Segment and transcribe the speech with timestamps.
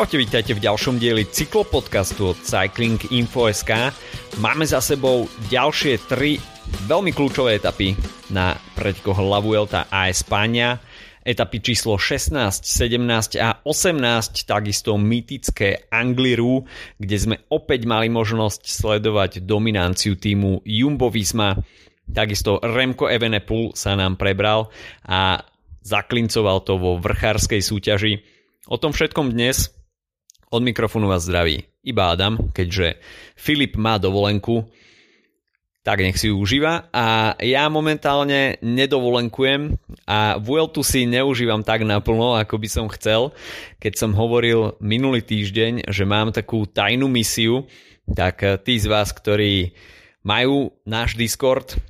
[0.00, 3.92] Čaute, vítajte v ďalšom dieli cyklopodcastu od Cycling Info.sk.
[4.40, 6.40] Máme za sebou ďalšie tri
[6.88, 7.92] veľmi kľúčové etapy
[8.32, 10.80] na preďkoch La Vuelta a Espania.
[11.20, 12.32] Etapy číslo 16,
[12.64, 16.64] 17 a 18, takisto mytické Angliru,
[16.96, 21.60] kde sme opäť mali možnosť sledovať dominanciu týmu Jumbo Visma.
[22.08, 24.72] Takisto Remko Evenepoel sa nám prebral
[25.04, 25.44] a
[25.84, 28.24] zaklincoval to vo vrchárskej súťaži.
[28.64, 29.76] O tom všetkom dnes
[30.50, 32.98] od mikrofónu vás zdraví iba Adam, keďže
[33.38, 34.68] Filip má dovolenku,
[35.80, 42.36] tak nech si ju užíva a ja momentálne nedovolenkujem a Vueltu si neužívam tak naplno,
[42.36, 43.32] ako by som chcel.
[43.80, 47.64] Keď som hovoril minulý týždeň, že mám takú tajnú misiu,
[48.12, 49.72] tak tí z vás, ktorí
[50.20, 51.80] majú náš Discord,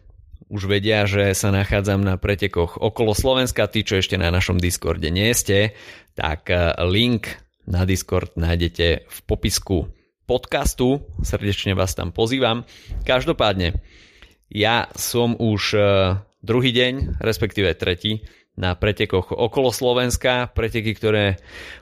[0.51, 3.71] už vedia, že sa nachádzam na pretekoch okolo Slovenska.
[3.71, 5.75] Tí, čo ešte na našom Discorde nie ste,
[6.15, 6.47] tak
[6.91, 7.39] link
[7.71, 9.95] na Discord nájdete v popisku
[10.27, 11.07] podcastu.
[11.23, 12.67] Srdečne vás tam pozývam.
[13.07, 13.79] Každopádne,
[14.51, 15.81] ja som už e,
[16.43, 18.27] druhý deň, respektíve tretí,
[18.59, 21.39] na pretekoch okolo Slovenska, preteky, ktoré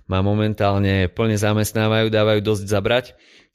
[0.07, 3.07] ma momentálne plne zamestnávajú, dávajú dosť zabrať,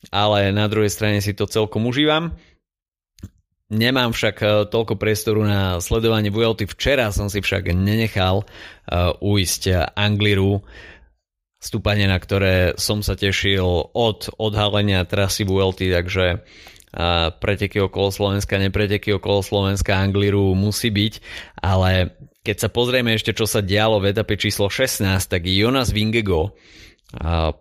[0.10, 2.34] ale na druhej strane si to celkom užívam.
[3.70, 6.66] Nemám však e, toľko priestoru na sledovanie Vuelty.
[6.66, 10.66] Včera som si však nenechal uh, ujsť Angliru
[11.64, 13.64] stúpanie, na ktoré som sa tešil
[13.96, 16.44] od odhalenia trasy Vuelty, takže
[17.40, 21.14] preteky okolo Slovenska, nepreteky okolo Slovenska, Angliru musí byť,
[21.64, 26.54] ale keď sa pozrieme ešte, čo sa dialo v etape číslo 16, tak Jonas Vingego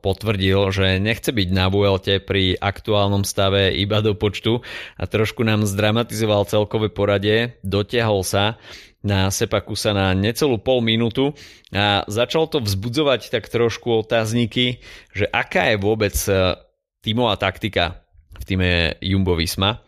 [0.05, 4.65] potvrdil, že nechce byť na Vuelte pri aktuálnom stave iba do počtu
[4.97, 8.57] a trošku nám zdramatizoval celkové poradie, dotiahol sa
[9.03, 11.35] na Sepakusa na necelú pol minútu
[11.75, 14.79] a začal to vzbudzovať tak trošku otázniky,
[15.11, 16.55] že aká je vôbec e,
[17.03, 18.07] tímová taktika
[18.39, 18.71] v týme
[19.03, 19.83] Jumbo Visma.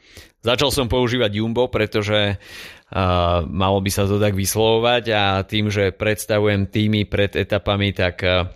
[0.44, 5.88] Začal som používať Jumbo, pretože uh, malo by sa to tak vyslovovať a tým, že
[5.88, 8.52] predstavujem týmy pred etapami, tak uh,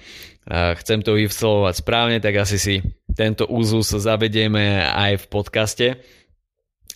[0.84, 2.76] chcem to vyslovovať správne, tak asi si
[3.16, 5.86] tento úzus zavedieme aj v podcaste.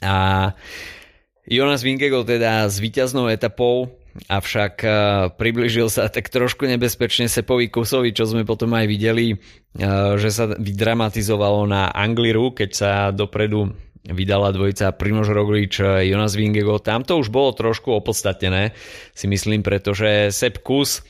[0.04, 1.00] A uh,
[1.42, 3.90] Jonas Vingego teda s víťaznou etapou,
[4.30, 4.92] avšak uh,
[5.34, 10.46] približil sa tak trošku nebezpečne Sepovi Kusovi, čo sme potom aj videli, uh, že sa
[10.46, 13.74] vydramatizovalo na Angliru, keď sa dopredu
[14.06, 16.82] vydala dvojica Primož Roglič, Jonas Vingego.
[16.82, 18.74] Tam to už bolo trošku opodstatnené,
[19.14, 21.06] si myslím, pretože Sep Kus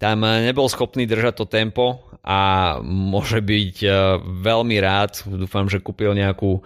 [0.00, 3.76] tam nebol schopný držať to tempo a môže byť
[4.40, 5.20] veľmi rád.
[5.28, 6.64] Dúfam, že kúpil nejakú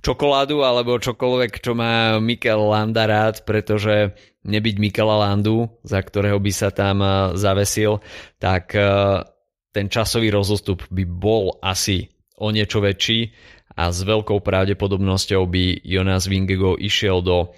[0.00, 4.14] čokoládu alebo čokoľvek, čo má Mikel Landa rád, pretože
[4.48, 8.00] nebyť Mikela Landu, za ktorého by sa tam eh, zavesil,
[8.40, 9.22] tak eh,
[9.70, 12.08] ten časový rozostup by bol asi
[12.40, 13.30] o niečo väčší
[13.78, 17.52] a s veľkou pravdepodobnosťou by Jonas Vingego išiel do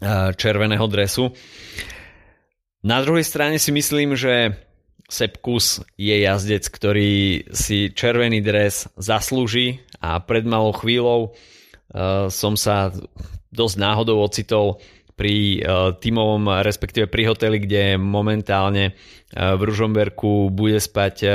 [0.00, 1.30] eh, červeného dresu.
[2.86, 4.54] Na druhej strane si myslím, že
[5.08, 12.92] Sepkus je jazdec, ktorý si červený dres zaslúži a pred malou chvíľou uh, som sa
[13.48, 14.76] dosť náhodou ocitol
[15.16, 21.32] pri uh, tímovom, respektíve pri hoteli, kde momentálne uh, v Ružomberku bude spať uh,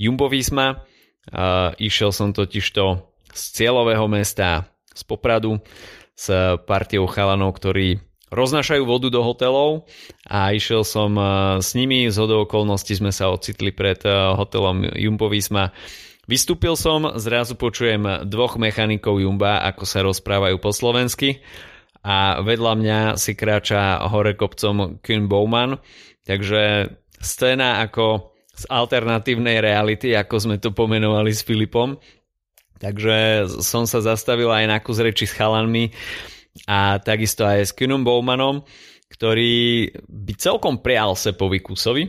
[0.00, 0.80] Jumbo Visma.
[1.28, 5.60] Uh, išiel som totižto z cieľového mesta z Popradu
[6.16, 6.32] s
[6.64, 8.00] partiou chalanov, ktorí
[8.32, 9.84] roznašajú vodu do hotelov
[10.24, 11.26] a išiel som eh,
[11.60, 15.70] s nimi, z hodou okolností sme sa ocitli pred eh, hotelom Jumbo Visma.
[16.24, 21.44] Vystúpil som, zrazu počujem dvoch mechanikov Jumba, ako sa rozprávajú po slovensky
[22.02, 25.78] a vedľa mňa si kráča hore kopcom Kuhn Bowman,
[26.26, 31.98] takže scéna ako z alternatívnej reality, ako sme to pomenovali s Filipom.
[32.82, 35.94] Takže som sa zastavil aj na kus reči s chalanmi
[36.68, 38.64] a takisto aj s Kunom Bowmanom,
[39.08, 42.04] ktorý by celkom prial Sepovi Kusovi,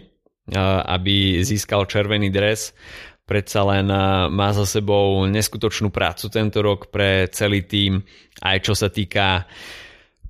[0.88, 2.76] aby získal červený dres.
[3.24, 3.88] Predsa len
[4.28, 8.04] má za sebou neskutočnú prácu tento rok pre celý tým,
[8.44, 9.48] aj čo sa týka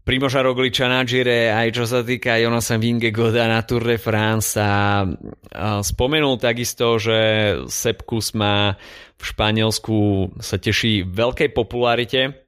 [0.03, 5.07] Primoža Rogliča na Gire, aj čo sa týka Jonasa Vingegoda na Tour de France a
[5.79, 7.19] spomenul takisto, že
[7.71, 8.75] Sepkus má
[9.15, 9.97] v Španielsku
[10.43, 12.42] sa teší veľkej popularite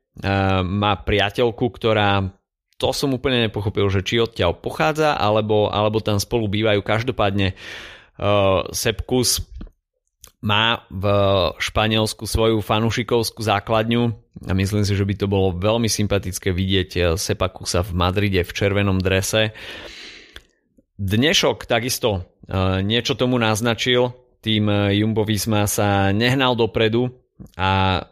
[0.64, 2.32] má priateľku, ktorá
[2.76, 6.84] to som úplne nepochopil, že či odtiaľ pochádza, alebo, alebo tam spolu bývajú.
[6.84, 9.48] Každopádne uh, Sepkus
[10.44, 11.06] má v
[11.56, 14.12] Španielsku svoju fanušikovskú základňu
[14.46, 19.00] a myslím si, že by to bolo veľmi sympatické vidieť Sepakusa v Madride v červenom
[19.00, 19.56] drese.
[21.00, 24.12] Dnešok takisto uh, niečo tomu naznačil,
[24.44, 27.10] tým Jumbo Visma sa nehnal dopredu
[27.58, 28.04] a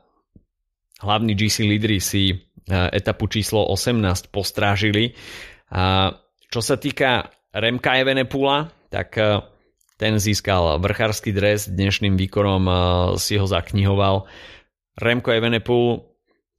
[1.02, 2.38] hlavní GC lídry si
[2.70, 5.16] etapu číslo 18 postrážili.
[5.74, 6.14] A
[6.48, 9.18] čo sa týka Remka Evenepula, tak
[9.98, 12.64] ten získal vrchársky dres, dnešným výkonom
[13.18, 14.26] si ho zaknihoval.
[14.98, 16.08] Remko Evenepul,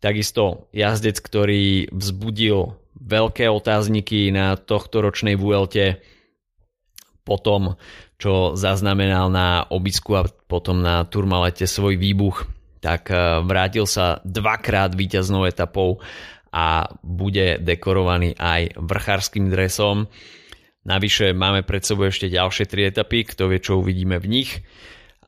[0.02, 5.98] takisto jazdec, ktorý vzbudil veľké otázniky na tohto ročnej VLT
[7.24, 7.80] po tom,
[8.20, 12.46] čo zaznamenal na obisku a potom na Turmalete svoj výbuch,
[12.84, 16.04] tak e, vrátil sa dvakrát víťaznou etapou
[16.52, 20.12] a bude dekorovaný aj vrchárským dresom.
[20.84, 24.60] Navyše máme pred sebou ešte ďalšie tri etapy, kto vie, čo uvidíme v nich,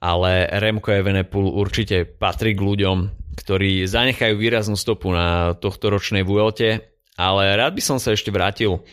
[0.05, 2.99] ale Remco Evenepoel určite patrí k ľuďom,
[3.41, 8.85] ktorí zanechajú výraznú stopu na tohto ročnej Vuelte ale rád by som sa ešte vrátil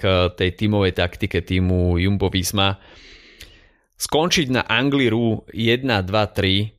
[0.00, 2.80] k tej tímovej taktike týmu Jumbo Visma.
[3.96, 6.75] Skončiť na Angliru 1, 2, 3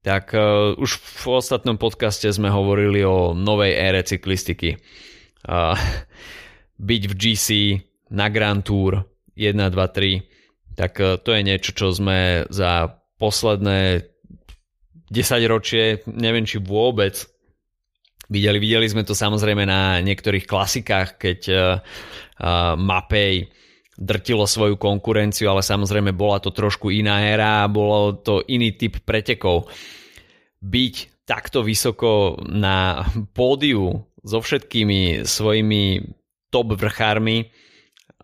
[0.00, 4.80] tak uh, už v ostatnom podcaste sme hovorili o novej ére cyklistiky.
[5.44, 5.76] Uh,
[6.80, 7.48] byť v GC
[8.12, 9.04] na Grand Tour
[9.36, 12.88] 1, 2, 3 tak uh, to je niečo, čo sme za
[13.20, 14.08] posledné
[15.12, 17.28] 10 ročie, neviem či vôbec
[18.30, 21.82] Videli, videli sme to samozrejme na niektorých klasikách, keď uh,
[22.78, 23.50] Mapej
[24.00, 29.04] drtilo svoju konkurenciu, ale samozrejme bola to trošku iná éra a bolo to iný typ
[29.04, 29.68] pretekov.
[30.64, 33.04] Byť takto vysoko na
[33.36, 36.00] pódiu so všetkými svojimi
[36.48, 37.52] top vrchármi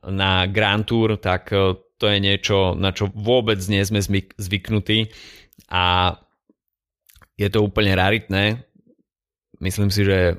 [0.08, 4.02] na Grand Tour, tak e, to je niečo, na čo vôbec nie sme
[4.36, 5.12] zvyknutí
[5.70, 6.16] a
[7.36, 8.66] je to úplne raritné
[9.60, 10.36] Myslím si, že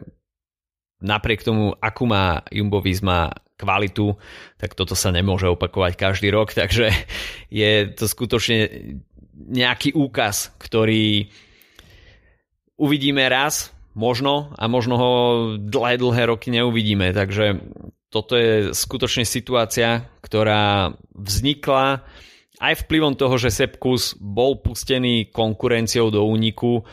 [1.02, 4.16] napriek tomu, akú má Jumbo Visma kvalitu,
[4.62, 6.94] tak toto sa nemôže opakovať každý rok, takže
[7.50, 8.58] je to skutočne
[9.38, 11.30] nejaký úkaz, ktorý
[12.78, 15.14] uvidíme raz, možno, a možno ho
[15.58, 17.58] dlhé, dlhé roky neuvidíme, takže
[18.14, 22.06] toto je skutočne situácia, ktorá vznikla
[22.62, 26.86] aj vplyvom toho, že Sepkus bol pustený konkurenciou do úniku,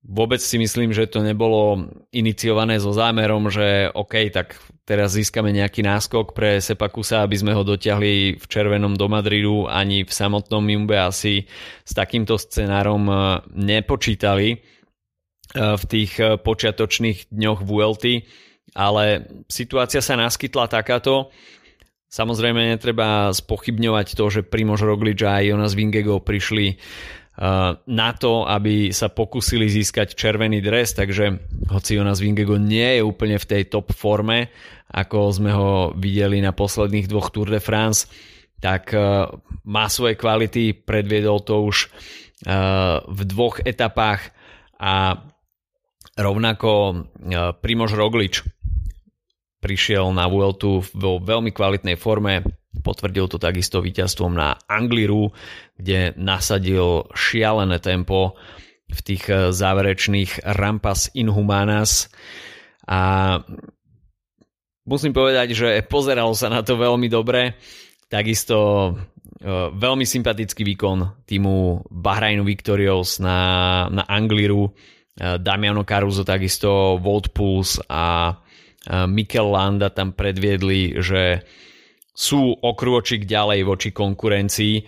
[0.00, 4.56] Vôbec si myslím, že to nebolo iniciované so zámerom, že OK, tak
[4.90, 10.02] teraz získame nejaký náskok pre Sepakusa, aby sme ho dotiahli v červenom do Madridu, ani
[10.02, 11.46] v samotnom Jumbe asi
[11.86, 13.14] s takýmto scenárom e,
[13.54, 14.56] nepočítali e,
[15.54, 18.26] v tých e, počiatočných dňoch VLT,
[18.74, 21.30] ale situácia sa naskytla takáto.
[22.10, 27.19] Samozrejme netreba spochybňovať to, že Primož Roglič a Jonas Vingego prišli Eh,
[27.88, 31.40] na to, aby sa pokúsili získať červený dres, takže
[31.72, 34.52] hoci Jonas Vingego nie je úplne v tej top forme,
[34.92, 38.12] ako sme ho videli na posledných dvoch Tour de France,
[38.60, 39.24] tak eh,
[39.64, 44.36] má svoje kvality, predviedol to už eh, v dvoch etapách
[44.76, 45.24] a
[46.20, 47.04] rovnako
[47.64, 48.44] Primož Roglič
[49.60, 55.34] prišiel na Vueltu vo veľmi kvalitnej forme, Potvrdil to takisto víťazstvom na Angliru,
[55.74, 58.38] kde nasadil šialené tempo
[58.90, 62.10] v tých eh, záverečných Rampas Inhumanas
[62.86, 63.00] a
[64.86, 67.58] musím povedať, že pozeralo sa na to veľmi dobre.
[68.06, 68.58] Takisto
[68.90, 74.70] eh, veľmi sympatický výkon týmu Bahrainu Victorious na, na Angliru.
[74.70, 78.34] Eh, Damiano Caruso takisto, Volt Pulse a
[78.90, 81.44] Mikel Landa tam predviedli, že
[82.20, 82.70] sú o
[83.24, 84.82] ďalej voči konkurencii, e,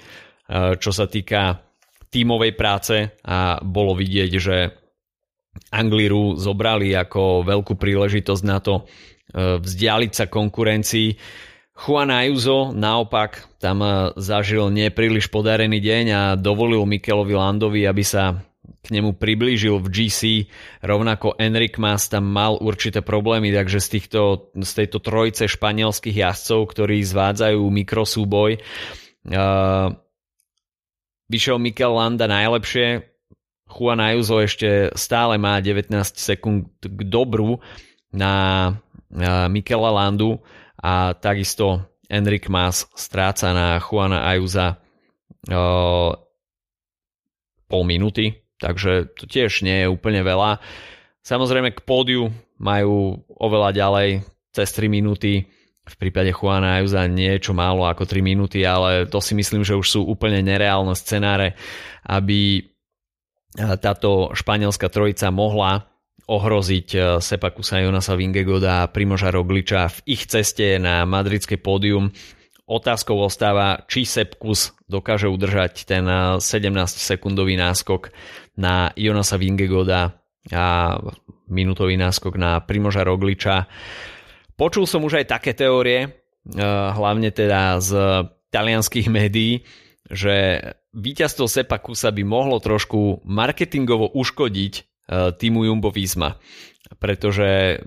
[0.76, 1.56] čo sa týka
[2.12, 4.56] tímovej práce a bolo vidieť, že
[5.72, 11.08] Angliru zobrali ako veľkú príležitosť na to e, vzdialiť sa konkurencii.
[11.72, 18.36] Juan Ayuso naopak tam e, zažil nepríliš podarený deň a dovolil Mikelovi Landovi, aby sa
[18.82, 20.20] k nemu priblížil v GC,
[20.82, 24.20] rovnako Enric Mas tam mal určité problémy, takže z, týchto,
[24.58, 28.58] z tejto trojce španielských jazdcov, ktorí zvádzajú mikrosúboj,
[29.30, 29.94] uh,
[31.30, 33.06] vyšiel Mikel Landa najlepšie,
[33.72, 37.62] Juan Ayuso ešte stále má 19 sekúnd k dobru
[38.12, 38.34] na
[38.68, 40.42] uh, Mikela Landu
[40.76, 44.76] a takisto Enric Mas stráca na Juana Ayusa
[45.48, 46.12] uh,
[47.70, 50.62] pol minúty, takže to tiež nie je úplne veľa.
[51.26, 52.30] Samozrejme k pódiu
[52.62, 54.08] majú oveľa ďalej,
[54.54, 55.50] cez 3 minúty,
[55.82, 59.86] v prípade Juana Ajuza niečo málo ako 3 minúty, ale to si myslím, že už
[59.86, 61.58] sú úplne nereálne scenáre,
[62.06, 62.70] aby
[63.82, 65.90] táto španielská trojica mohla
[66.30, 72.14] ohroziť e, Sepakusa Jonasa Vingegoda a Primoža Rogliča v ich ceste na madridské pódium.
[72.64, 76.06] Otázkou ostáva, či Sepkus dokáže udržať ten
[76.38, 78.14] 17-sekundový náskok
[78.58, 80.12] na Jonasa Vingegoda
[80.52, 80.98] a
[81.48, 83.68] minútový náskok na Primoža Rogliča.
[84.58, 86.26] Počul som už aj také teórie,
[86.92, 87.90] hlavne teda z
[88.50, 89.62] talianských médií,
[90.10, 90.60] že
[90.92, 94.82] víťazstvo Sepa Kusa by mohlo trošku marketingovo uškodiť e,
[95.32, 96.36] týmu Jumbo Visma,
[97.00, 97.80] pretože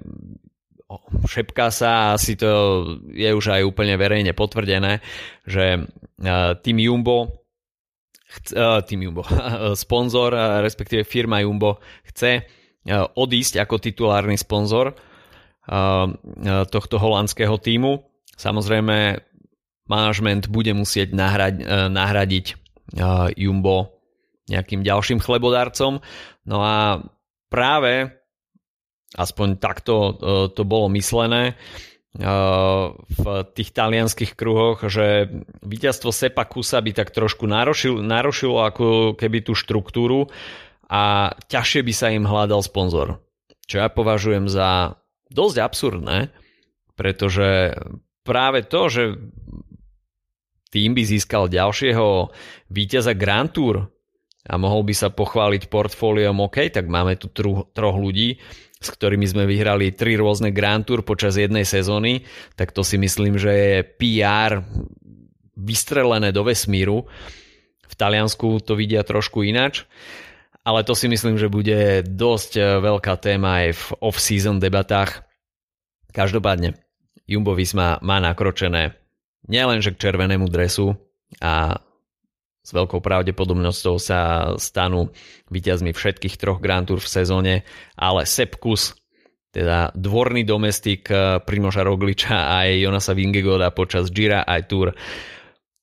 [1.29, 2.49] šepká sa, asi to
[3.13, 5.05] je už aj úplne verejne potvrdené,
[5.45, 5.79] že e,
[6.65, 7.44] tým Jumbo
[8.87, 9.23] tým Jumbo,
[9.83, 12.45] sponzor, respektíve firma Jumbo chce
[13.15, 14.93] odísť ako titulárny sponzor
[16.69, 18.05] tohto holandského týmu.
[18.37, 19.17] Samozrejme,
[19.89, 22.45] manažment bude musieť nahrať, nahradiť
[23.33, 23.95] Jumbo
[24.45, 25.97] nejakým ďalším chlebodárcom.
[26.45, 27.01] No a
[27.49, 28.13] práve
[29.15, 30.11] aspoň takto e,
[30.51, 31.55] to bolo myslené e,
[32.15, 35.27] v tých talianských kruhoch, že
[35.59, 38.87] víťazstvo Sepa Kusa by tak trošku narušilo, narušilo ako
[39.19, 40.31] keby tú štruktúru
[40.87, 43.19] a ťažšie by sa im hľadal sponzor.
[43.67, 44.95] Čo ja považujem za
[45.27, 46.31] dosť absurdné,
[46.95, 47.75] pretože
[48.23, 49.03] práve to, že
[50.71, 52.31] tým by získal ďalšieho
[52.71, 53.91] víťaza Grand Tour
[54.45, 58.39] a mohol by sa pochváliť portfóliom OK, tak máme tu troch ľudí,
[58.75, 62.27] s ktorými sme vyhrali tri rôzne Grand Tour počas jednej sezóny,
[62.59, 64.61] tak to si myslím, že je PR
[65.55, 67.07] vystrelené do vesmíru.
[67.87, 69.87] V Taliansku to vidia trošku inač,
[70.67, 75.23] ale to si myslím, že bude dosť veľká téma aj v off-season debatách.
[76.11, 76.75] Každopádne,
[77.23, 78.99] Jumbo Visma má nakročené
[79.47, 80.97] nielenže k červenému dresu
[81.39, 81.79] a
[82.65, 84.19] s veľkou pravdepodobnosťou sa
[84.57, 85.13] stanú
[85.53, 87.53] víťazmi všetkých troch Grand Tour v sezóne,
[87.93, 88.97] ale Sepkus,
[89.53, 94.97] teda dvorný domestik eh, Primoža Rogliča a aj Jonasa Vingegoda počas Gira aj Tour,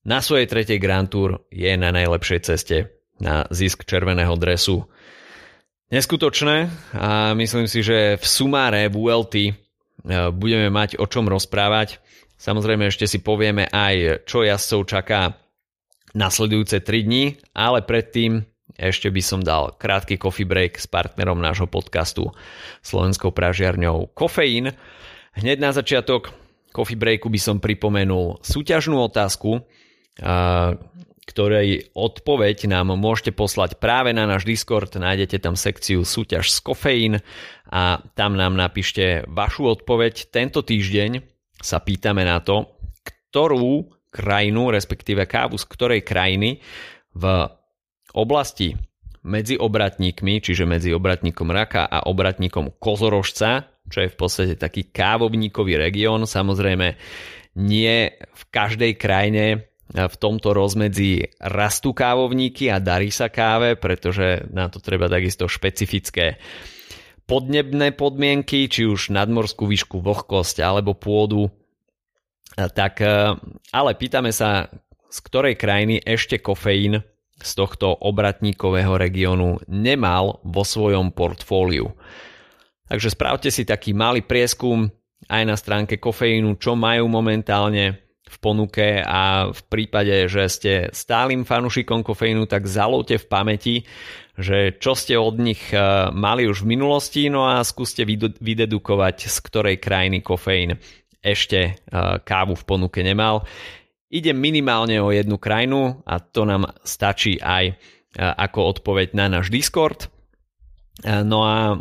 [0.02, 2.90] na svojej tretej Grand Tour je na najlepšej ceste
[3.22, 4.82] na zisk červeného dresu.
[5.94, 6.66] Neskutočné
[6.98, 9.54] a myslím si, že v sumáre v ULT eh,
[10.34, 12.02] budeme mať o čom rozprávať.
[12.34, 15.38] Samozrejme ešte si povieme aj, čo jazdcov čaká
[16.12, 17.24] nasledujúce 3 dní,
[17.56, 22.32] ale predtým ešte by som dal krátky coffee break s partnerom nášho podcastu
[22.80, 24.72] slovenskou pražiarňou Kofeín.
[25.36, 26.32] Hneď na začiatok
[26.72, 29.60] coffee breaku by som pripomenul súťažnú otázku,
[31.22, 34.92] ktorej odpoveď nám môžete poslať práve na náš Discord.
[34.96, 37.14] Nájdete tam sekciu súťaž z kofeín
[37.68, 40.32] a tam nám napíšte vašu odpoveď.
[40.32, 41.24] Tento týždeň
[41.60, 42.72] sa pýtame na to,
[43.32, 46.60] ktorú krajinu, respektíve kávu z ktorej krajiny
[47.16, 47.24] v
[48.12, 48.76] oblasti
[49.24, 55.78] medzi obratníkmi, čiže medzi obratníkom Raka a obratníkom Kozorožca, čo je v podstate taký kávovníkový
[55.78, 56.26] región.
[56.26, 56.98] Samozrejme,
[57.56, 64.72] nie v každej krajine v tomto rozmedzi rastú kávovníky a darí sa káve, pretože na
[64.72, 66.40] to treba takisto špecifické
[67.28, 71.52] podnebné podmienky, či už nadmorskú výšku, vlhkosť alebo pôdu,
[72.56, 73.36] tak e,
[73.72, 74.68] ale pýtame sa,
[75.08, 77.00] z ktorej krajiny ešte kofeín
[77.42, 81.90] z tohto obratníkového regiónu nemal vo svojom portfóliu.
[82.86, 84.86] Takže spravte si taký malý prieskum
[85.26, 87.98] aj na stránke kofeínu, čo majú momentálne
[88.32, 93.74] v ponuke a v prípade, že ste stálym fanušikom kofeínu, tak zalovte v pamäti,
[94.40, 95.76] že čo ste od nich e,
[96.16, 98.08] mali už v minulosti, no a skúste
[98.40, 100.80] vydedukovať, z ktorej krajiny kofeín
[101.22, 101.72] ešte e,
[102.26, 103.46] kávu v ponuke nemal.
[104.12, 107.74] Ide minimálne o jednu krajinu a to nám stačí aj e,
[108.18, 110.10] ako odpoveď na náš Discord.
[111.02, 111.80] No a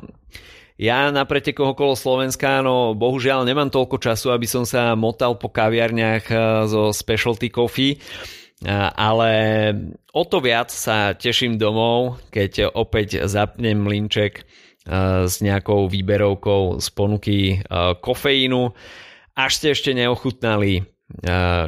[0.80, 5.52] ja na pretekoch okolo Slovenska, no bohužiaľ nemám toľko času, aby som sa motal po
[5.52, 6.26] kaviarniach
[6.66, 8.00] zo specialty coffee,
[8.98, 9.32] ale
[10.16, 14.48] o to viac sa teším domov, keď opäť zapnem linček
[15.28, 17.62] s nejakou výberovkou z ponuky
[18.02, 18.74] kofeínu.
[19.36, 20.84] Až ste ešte neochutnali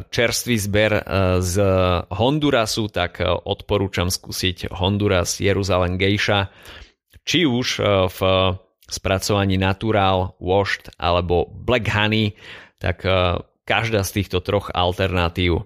[0.08, 0.92] čerstvý zber
[1.44, 1.54] z
[2.08, 6.48] Hondurasu, tak odporúčam skúsiť Honduras Jeruzalem Geisha,
[7.28, 8.18] či už v
[8.84, 12.36] spracovaní Natural, Washed alebo Black Honey,
[12.80, 13.04] tak
[13.64, 15.64] každá z týchto troch alternatív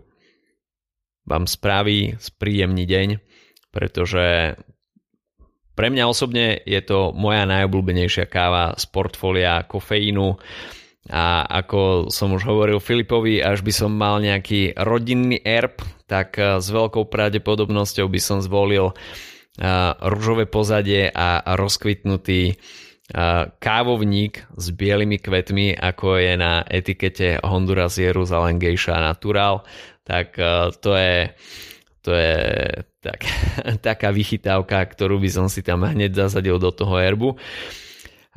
[1.26, 3.08] vám spraví spríjemný deň,
[3.74, 4.58] pretože
[5.78, 10.34] pre mňa osobne je to moja najobľúbenejšia káva z portfólia kofeínu
[11.08, 16.60] a ako som už hovoril Filipovi, až by som mal nejaký rodinný erb, tak eh,
[16.60, 22.56] s veľkou pravdepodobnosťou by som zvolil eh, rúžové pozadie a rozkvitnutý
[23.56, 29.64] kávovník s bielými kvetmi, ako je na etikete Honduras Jerusalem Geisha Natural,
[30.04, 30.36] tak
[30.84, 31.32] to je,
[32.04, 32.36] to je
[33.00, 33.24] tak,
[33.88, 37.40] taká vychytávka, ktorú by som si tam hneď zasadil do toho herbu.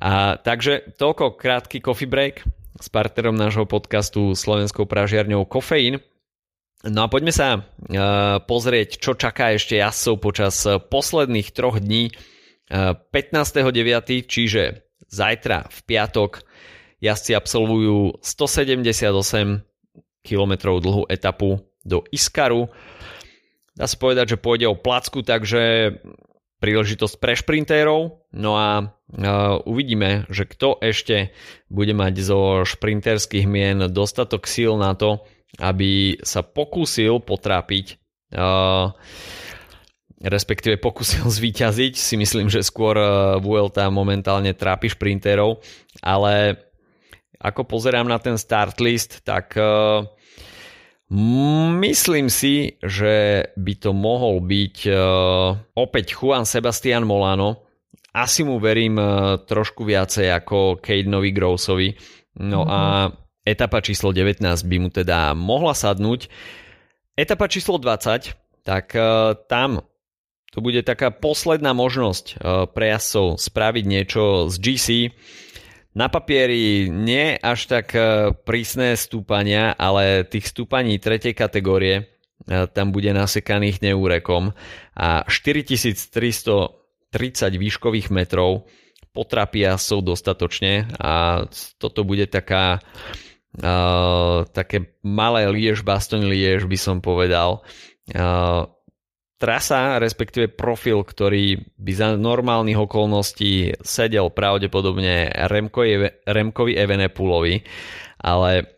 [0.01, 2.41] A, takže toľko krátky coffee break
[2.81, 6.01] s partnerom nášho podcastu Slovenskou pražiarňou Kofeín.
[6.81, 7.61] No a poďme sa uh,
[8.41, 12.09] pozrieť, čo čaká ešte jazdcov počas posledných troch dní.
[12.73, 16.41] Uh, 15.9., čiže zajtra v piatok,
[16.97, 19.61] jazdci absolvujú 178
[20.25, 22.69] km dlhú etapu do Iskaru.
[23.77, 25.95] Dá sa povedať, že pôjde o placku, takže
[26.61, 28.21] príležitosť pre šprintérov.
[28.37, 31.33] No a uh, uvidíme, že kto ešte
[31.67, 35.25] bude mať zo šprinterských mien dostatok síl na to,
[35.57, 37.97] aby sa pokúsil potrápiť
[38.37, 38.93] uh,
[40.21, 41.93] respektíve pokúsil zvíťaziť.
[41.97, 45.65] Si myslím, že skôr uh, Vuelta momentálne trápi šprinterov,
[46.05, 46.61] ale
[47.41, 50.05] ako pozerám na ten start list, tak uh,
[51.75, 57.67] myslím si, že by to mohol byť uh, opäť Juan Sebastian Molano.
[58.15, 61.91] Asi mu verím uh, trošku viacej ako Cadenovi Grossovi.
[62.39, 63.11] No a
[63.43, 66.31] etapa číslo 19 by mu teda mohla sadnúť.
[67.19, 69.83] Etapa číslo 20, tak uh, tam
[70.51, 72.43] to bude taká posledná možnosť
[72.75, 74.87] pre jazdcov spraviť niečo z GC.
[75.91, 82.07] Na papieri nie až tak uh, prísne stúpania, ale tých stúpaní tretej kategórie
[82.47, 84.55] uh, tam bude nasekaných neúrekom
[84.95, 86.71] a 4330
[87.59, 88.71] výškových metrov
[89.11, 91.43] potrapia sú dostatočne a
[91.77, 92.79] toto bude taká
[93.51, 97.59] Uh, také malé liež, baston liež by som povedal.
[98.15, 98.63] Uh,
[99.41, 107.65] trasa, respektíve profil, ktorý by za normálnych okolností sedel pravdepodobne Remkovi, Remkovi Evenepulovi,
[108.21, 108.69] ale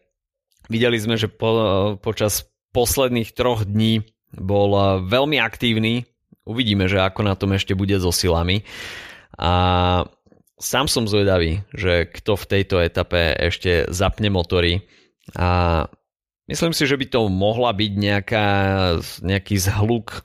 [0.71, 6.08] videli sme, že po, počas posledných troch dní bol veľmi aktívny.
[6.47, 8.63] Uvidíme, že ako na tom ešte bude so silami.
[9.38, 10.04] A
[10.58, 14.88] sám som zvedavý, že kto v tejto etape ešte zapne motory
[15.36, 15.84] a
[16.47, 18.47] myslím si, že by to mohla byť nejaká,
[19.23, 20.23] nejaký zhluk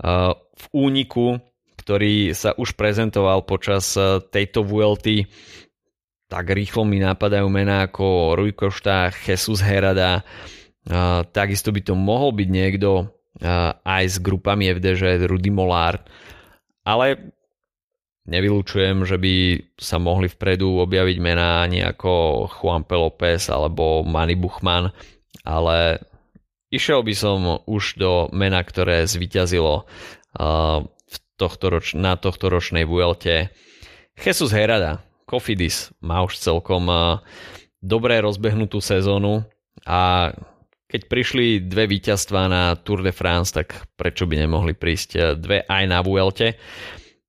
[0.00, 1.36] v úniku,
[1.80, 5.28] ktorý sa už prezentoval počas uh, tejto VLT.
[6.30, 12.32] Tak rýchlo mi napadajú mená ako Rui Košta, Jesus Herada, uh, takisto by to mohol
[12.32, 13.08] byť niekto
[13.86, 16.02] aj s grupami FDŽ, Rudy Molár,
[16.84, 17.30] ale
[18.30, 19.34] Nevylučujem, že by
[19.74, 24.92] sa mohli vpredu objaviť mená ani ako Juan Pelopes alebo Manny Buchman,
[25.42, 25.98] ale
[26.70, 32.86] išiel by som už do mena, ktoré zvyťazilo uh, v tohto roč- na tohto ročnej
[32.86, 33.50] Vuelte.
[34.16, 37.22] Jesus Herada, Kofidis má už celkom uh,
[37.82, 39.44] dobre rozbehnutú sezónu
[39.86, 40.32] a
[40.90, 45.62] keď prišli dve víťazstvá na Tour de France, tak prečo by nemohli prísť uh, dve
[45.66, 46.58] aj na Vuelte.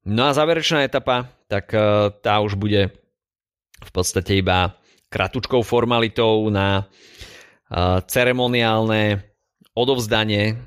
[0.01, 2.89] No a záverečná etapa, tak e, tá už bude
[3.81, 4.73] v podstate iba
[5.13, 6.83] kratučkou formalitou na e,
[8.09, 9.21] ceremoniálne
[9.77, 10.59] odovzdanie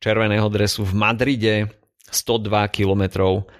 [0.00, 1.54] červeného dresu v Madride
[2.10, 3.02] 102 km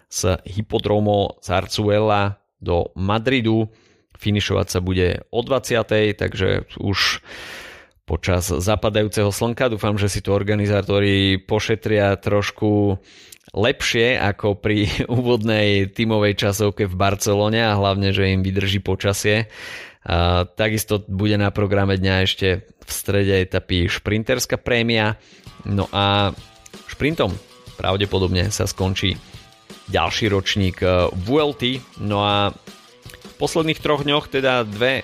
[0.07, 3.69] z hypodromo Zarzuela do Madridu.
[4.17, 6.17] Finišovať sa bude o 20.
[6.17, 7.21] takže už
[8.07, 9.69] počas zapadajúceho slnka.
[9.69, 12.97] Dúfam, že si to organizátori pošetria trošku
[13.53, 19.51] lepšie ako pri úvodnej tímovej časovke v Barcelone a hlavne, že im vydrží počasie.
[20.07, 25.19] A takisto bude na programe dňa ešte v strede etapy šprinterská prémia.
[25.67, 26.31] No a
[26.87, 27.35] šprintom
[27.75, 29.19] pravdepodobne sa skončí
[29.91, 31.83] ďalší ročník e, VLT.
[32.07, 32.55] No a
[33.05, 35.03] v posledných troch dňoch teda dve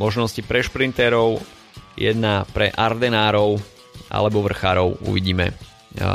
[0.00, 1.44] možnosti pre šprinterov,
[1.92, 3.60] jedna pre Ardenárov
[4.08, 5.04] alebo vrchárov.
[5.04, 5.52] Uvidíme,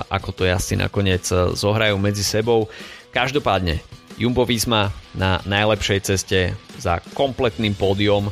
[0.10, 2.66] ako to jazdci nakoniec e, zohrajú medzi sebou.
[3.14, 3.78] Každopádne
[4.18, 8.30] Jumbo Visma na najlepšej ceste za kompletným pódium.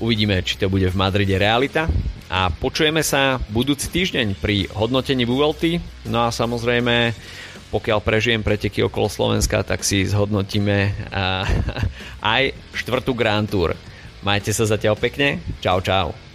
[0.00, 1.88] Uvidíme, či to bude v Madride realita.
[2.30, 5.82] A počujeme sa budúci týždeň pri hodnotení VLT.
[6.08, 7.12] No a samozrejme,
[7.74, 10.94] pokiaľ prežijem preteky okolo Slovenska, tak si zhodnotíme
[12.34, 12.42] aj
[12.78, 13.74] štvrtú Grand Tour.
[14.22, 15.42] Majte sa zatiaľ pekne.
[15.58, 16.29] Čau, čau.